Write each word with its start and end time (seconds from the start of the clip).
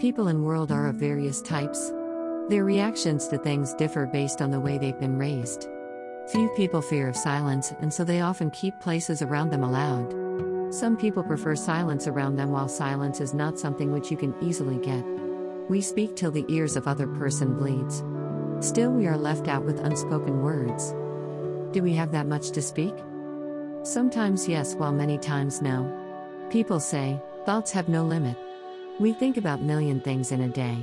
People 0.00 0.28
in 0.28 0.42
world 0.42 0.72
are 0.72 0.86
of 0.86 0.94
various 0.94 1.42
types. 1.42 1.92
Their 2.48 2.64
reactions 2.64 3.28
to 3.28 3.36
things 3.36 3.74
differ 3.74 4.06
based 4.06 4.40
on 4.40 4.50
the 4.50 4.58
way 4.58 4.78
they've 4.78 4.98
been 4.98 5.18
raised. 5.18 5.68
Few 6.32 6.48
people 6.56 6.80
fear 6.80 7.06
of 7.06 7.14
silence, 7.14 7.74
and 7.82 7.92
so 7.92 8.02
they 8.02 8.22
often 8.22 8.50
keep 8.50 8.80
places 8.80 9.20
around 9.20 9.50
them 9.50 9.62
aloud. 9.62 10.14
Some 10.72 10.96
people 10.96 11.22
prefer 11.22 11.54
silence 11.54 12.06
around 12.06 12.36
them 12.36 12.50
while 12.50 12.66
silence 12.66 13.20
is 13.20 13.34
not 13.34 13.58
something 13.58 13.92
which 13.92 14.10
you 14.10 14.16
can 14.16 14.34
easily 14.40 14.78
get. 14.78 15.04
We 15.68 15.82
speak 15.82 16.16
till 16.16 16.30
the 16.30 16.46
ears 16.48 16.76
of 16.76 16.88
other 16.88 17.06
person 17.06 17.58
bleeds. 17.58 18.02
Still 18.66 18.92
we 18.92 19.06
are 19.06 19.18
left 19.18 19.48
out 19.48 19.66
with 19.66 19.84
unspoken 19.84 20.40
words. 20.40 20.94
Do 21.74 21.82
we 21.82 21.92
have 21.92 22.12
that 22.12 22.26
much 22.26 22.52
to 22.52 22.62
speak? 22.62 22.94
Sometimes 23.82 24.48
yes, 24.48 24.74
while 24.74 24.94
many 24.94 25.18
times 25.18 25.60
no. 25.60 25.94
People 26.48 26.80
say, 26.80 27.20
thoughts 27.44 27.70
have 27.72 27.90
no 27.90 28.02
limit. 28.02 28.38
We 29.00 29.14
think 29.14 29.38
about 29.38 29.62
million 29.62 29.98
things 29.98 30.30
in 30.30 30.42
a 30.42 30.48
day. 30.48 30.76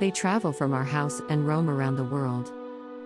They 0.00 0.10
travel 0.10 0.52
from 0.52 0.74
our 0.74 0.82
house 0.82 1.22
and 1.28 1.46
roam 1.46 1.70
around 1.70 1.94
the 1.94 2.02
world. 2.02 2.52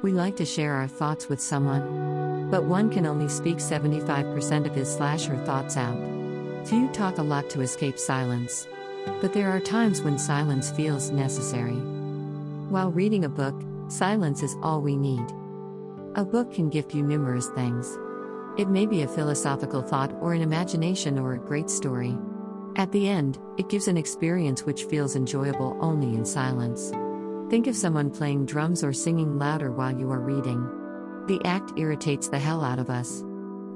We 0.01 0.13
like 0.13 0.37
to 0.37 0.47
share 0.47 0.73
our 0.73 0.89
thoughts 0.89 1.29
with 1.29 1.39
someone. 1.39 2.49
But 2.51 2.65
one 2.65 2.89
can 2.89 3.05
only 3.05 3.29
speak 3.29 3.59
75% 3.59 4.65
of 4.65 4.75
his 4.75 4.91
slash 4.91 5.27
her 5.27 5.37
thoughts 5.45 5.77
out. 5.77 5.99
Few 6.67 6.89
talk 6.95 7.19
a 7.19 7.23
lot 7.23 7.51
to 7.51 7.61
escape 7.61 7.99
silence. 7.99 8.67
But 9.21 9.35
there 9.35 9.51
are 9.51 9.61
times 9.61 10.01
when 10.01 10.19
silence 10.19 10.71
feels 10.71 11.11
necessary. 11.11 11.77
While 12.71 12.91
reading 12.91 13.27
a 13.27 13.29
book, 13.29 13.55
silence 13.89 14.43
is 14.43 14.57
all 14.63 14.81
we 14.81 14.97
need. 14.97 15.27
A 16.15 16.25
book 16.25 16.55
can 16.55 16.71
gift 16.71 16.95
you 16.95 17.03
numerous 17.03 17.49
things. 17.49 17.99
It 18.57 18.71
may 18.71 18.87
be 18.87 19.03
a 19.03 19.09
philosophical 19.09 19.83
thought 19.83 20.15
or 20.23 20.33
an 20.33 20.41
imagination 20.41 21.19
or 21.19 21.35
a 21.35 21.39
great 21.39 21.69
story. 21.69 22.17
At 22.79 22.93
the 22.93 23.09
end, 23.09 23.41
it 23.57 23.69
gives 23.69 23.89
an 23.89 23.97
experience 23.97 24.63
which 24.63 24.85
feels 24.85 25.17
enjoyable 25.17 25.77
only 25.81 26.15
in 26.15 26.25
silence. 26.25 26.93
Think 27.51 27.67
of 27.67 27.75
someone 27.75 28.09
playing 28.09 28.47
drums 28.47 28.85
or 28.85 28.93
singing 28.93 29.37
louder 29.37 29.73
while 29.73 29.99
you 29.99 30.09
are 30.13 30.21
reading. 30.21 30.63
The 31.27 31.41
act 31.45 31.73
irritates 31.77 32.29
the 32.29 32.39
hell 32.39 32.63
out 32.63 32.79
of 32.79 32.89
us. 32.89 33.25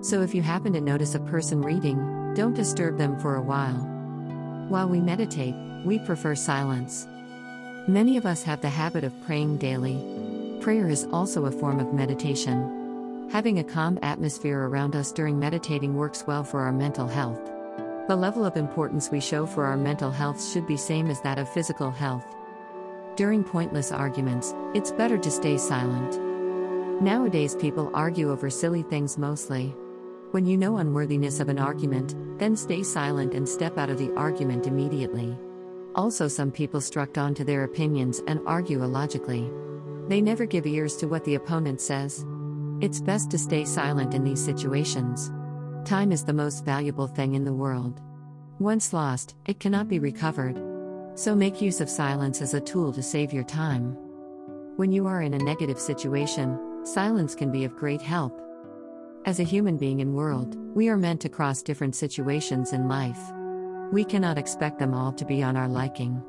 So 0.02 0.22
if 0.22 0.36
you 0.36 0.42
happen 0.42 0.72
to 0.74 0.80
notice 0.80 1.16
a 1.16 1.20
person 1.20 1.62
reading, 1.62 2.32
don't 2.34 2.54
disturb 2.54 2.96
them 2.96 3.18
for 3.18 3.34
a 3.34 3.42
while. 3.42 3.80
While 4.68 4.88
we 4.88 5.00
meditate, 5.00 5.56
we 5.84 5.98
prefer 5.98 6.36
silence. 6.36 7.08
Many 7.88 8.16
of 8.16 8.24
us 8.24 8.44
have 8.44 8.60
the 8.60 8.68
habit 8.68 9.02
of 9.02 9.20
praying 9.26 9.56
daily. 9.58 9.98
Prayer 10.60 10.88
is 10.88 11.08
also 11.12 11.46
a 11.46 11.50
form 11.50 11.80
of 11.80 11.92
meditation. 11.92 13.28
Having 13.32 13.58
a 13.58 13.64
calm 13.64 13.98
atmosphere 14.00 14.60
around 14.68 14.94
us 14.94 15.10
during 15.10 15.40
meditating 15.40 15.96
works 15.96 16.24
well 16.24 16.44
for 16.44 16.60
our 16.60 16.72
mental 16.72 17.08
health. 17.08 17.40
The 18.08 18.16
level 18.16 18.44
of 18.44 18.56
importance 18.56 19.10
we 19.10 19.20
show 19.20 19.46
for 19.46 19.64
our 19.64 19.76
mental 19.76 20.10
health 20.10 20.44
should 20.44 20.66
be 20.66 20.76
same 20.76 21.08
as 21.08 21.20
that 21.20 21.38
of 21.38 21.48
physical 21.48 21.92
health. 21.92 22.26
During 23.14 23.44
pointless 23.44 23.92
arguments, 23.92 24.54
it's 24.74 24.90
better 24.90 25.16
to 25.18 25.30
stay 25.30 25.56
silent. 25.56 26.20
Nowadays, 27.00 27.54
people 27.54 27.92
argue 27.94 28.32
over 28.32 28.50
silly 28.50 28.82
things 28.82 29.18
mostly. 29.18 29.76
When 30.32 30.46
you 30.46 30.56
know 30.56 30.78
unworthiness 30.78 31.38
of 31.38 31.48
an 31.48 31.60
argument, 31.60 32.16
then 32.38 32.56
stay 32.56 32.82
silent 32.82 33.34
and 33.34 33.48
step 33.48 33.78
out 33.78 33.90
of 33.90 33.98
the 33.98 34.12
argument 34.14 34.66
immediately. 34.66 35.38
Also, 35.94 36.26
some 36.26 36.50
people 36.50 36.80
struck 36.80 37.16
on 37.16 37.34
to 37.34 37.44
their 37.44 37.62
opinions 37.62 38.20
and 38.26 38.40
argue 38.46 38.82
illogically. 38.82 39.48
They 40.08 40.20
never 40.20 40.44
give 40.44 40.66
ears 40.66 40.96
to 40.96 41.06
what 41.06 41.24
the 41.24 41.36
opponent 41.36 41.80
says. 41.80 42.26
It's 42.80 43.00
best 43.00 43.30
to 43.30 43.38
stay 43.38 43.64
silent 43.64 44.12
in 44.12 44.24
these 44.24 44.44
situations. 44.44 45.30
Time 45.84 46.12
is 46.12 46.24
the 46.24 46.32
most 46.32 46.64
valuable 46.64 47.08
thing 47.08 47.34
in 47.34 47.44
the 47.44 47.52
world. 47.52 48.00
Once 48.60 48.92
lost, 48.92 49.34
it 49.46 49.58
cannot 49.58 49.88
be 49.88 49.98
recovered. 49.98 50.56
So 51.16 51.34
make 51.34 51.60
use 51.60 51.80
of 51.80 51.90
silence 51.90 52.40
as 52.40 52.54
a 52.54 52.60
tool 52.60 52.92
to 52.92 53.02
save 53.02 53.32
your 53.32 53.42
time. 53.42 53.96
When 54.76 54.92
you 54.92 55.08
are 55.08 55.22
in 55.22 55.34
a 55.34 55.38
negative 55.38 55.80
situation, 55.80 56.86
silence 56.86 57.34
can 57.34 57.50
be 57.50 57.64
of 57.64 57.74
great 57.74 58.00
help. 58.00 58.40
As 59.24 59.40
a 59.40 59.44
human 59.44 59.76
being 59.76 59.98
in 59.98 60.14
world, 60.14 60.56
we 60.72 60.88
are 60.88 60.96
meant 60.96 61.20
to 61.22 61.28
cross 61.28 61.62
different 61.62 61.96
situations 61.96 62.72
in 62.72 62.88
life. 62.88 63.20
We 63.92 64.04
cannot 64.04 64.38
expect 64.38 64.78
them 64.78 64.94
all 64.94 65.12
to 65.14 65.24
be 65.24 65.42
on 65.42 65.56
our 65.56 65.68
liking. 65.68 66.22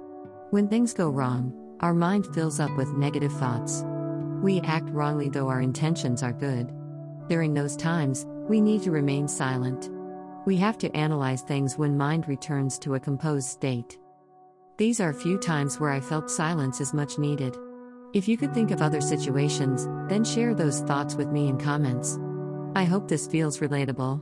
When 0.50 0.68
things 0.68 0.94
go 0.94 1.10
wrong, 1.10 1.54
our 1.80 1.94
mind 1.94 2.26
fills 2.34 2.60
up 2.60 2.76
with 2.76 2.98
negative 2.98 3.34
thoughts. 3.34 3.86
We 4.42 4.62
act 4.62 4.90
wrongly 4.90 5.30
though 5.30 5.48
our 5.48 5.62
intentions 5.62 6.24
are 6.24 6.34
good. 6.34 6.74
During 7.30 7.54
those 7.54 7.76
times, 7.76 8.26
we 8.50 8.60
need 8.60 8.84
to 8.84 8.92
remain 8.92 9.28
silent. 9.28 9.90
We 10.46 10.58
have 10.58 10.78
to 10.80 10.96
analyze 10.96 11.42
things 11.42 11.78
when 11.78 11.98
mind 11.98 12.28
returns 12.28 12.78
to 12.80 12.96
a 12.96 13.00
composed 13.00 13.48
state. 13.48 13.98
These 14.78 15.00
are 15.00 15.14
few 15.14 15.38
times 15.38 15.80
where 15.80 15.92
I 15.92 16.02
felt 16.02 16.30
silence 16.30 16.82
is 16.82 16.94
much 16.94 17.18
needed. 17.18 17.56
If 18.14 18.28
you 18.28 18.38
could 18.38 18.54
think 18.54 18.72
of 18.72 18.82
other 18.82 19.02
situations, 19.02 19.88
then 20.10 20.24
share 20.24 20.54
those 20.54 20.82
thoughts 20.82 21.16
with 21.16 21.30
me 21.30 21.48
in 21.48 21.58
comments. 21.58 22.20
I 22.76 22.84
hope 22.84 23.08
this 23.08 23.28
feels 23.28 23.60
relatable. 23.60 24.22